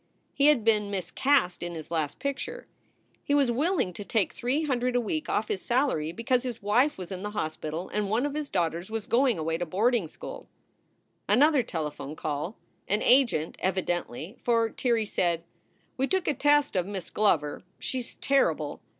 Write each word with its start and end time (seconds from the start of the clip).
He 0.33 0.47
had 0.47 0.63
been 0.63 0.89
miscast 0.89 1.61
in 1.61 1.75
his 1.75 1.91
last 1.91 2.17
picture. 2.17 2.65
He 3.23 3.35
was 3.35 3.51
willing 3.51 3.93
to 3.93 4.01
192 4.01 4.01
SOULS 4.01 4.25
FOR 4.25 4.25
SALE 4.25 4.25
take 4.25 4.33
three 4.33 4.67
hundred 4.67 4.95
a 4.95 5.05
week 5.05 5.29
off 5.29 5.47
his 5.47 5.61
salary 5.61 6.11
because 6.11 6.41
his 6.41 6.59
wife 6.63 6.97
was 6.97 7.11
in 7.11 7.21
the 7.21 7.29
hospital 7.29 7.87
and 7.89 8.09
one 8.09 8.25
of 8.25 8.33
his 8.33 8.49
daughters 8.49 8.89
was 8.89 9.05
going 9.05 9.37
away 9.37 9.59
to 9.59 9.65
boarding 9.67 10.07
school. 10.07 10.47
Another 11.29 11.61
telephone 11.61 12.15
call 12.15 12.57
an 12.87 13.03
agent, 13.03 13.55
evidently, 13.59 14.37
for 14.41 14.71
Tirrey 14.71 15.05
said:" 15.07 15.43
We 15.97 16.07
took 16.07 16.27
a 16.27 16.33
test 16.33 16.75
of 16.75 16.87
Miss 16.87 17.11
Glover. 17.11 17.61
She 17.77 17.99
s 17.99 18.17
terrible! 18.19 18.81